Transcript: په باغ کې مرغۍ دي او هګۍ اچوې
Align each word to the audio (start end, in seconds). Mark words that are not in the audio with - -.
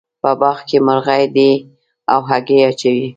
په 0.21 0.29
باغ 0.39 0.57
کې 0.69 0.77
مرغۍ 0.87 1.23
دي 1.35 1.51
او 2.13 2.19
هګۍ 2.29 2.59
اچوې 2.69 3.07